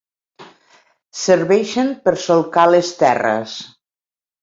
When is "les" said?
2.73-2.93